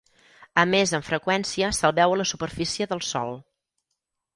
A 0.61 0.63
més 0.71 0.93
amb 0.99 1.05
freqüència 1.11 1.71
se'l 1.83 1.95
veu 2.03 2.17
a 2.17 2.21
la 2.23 2.29
superfície 2.33 2.93
del 2.95 3.07
sòl. 3.15 3.41